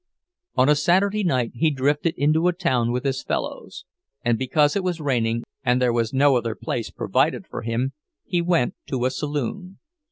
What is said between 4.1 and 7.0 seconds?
and because it was raining, and there was no other place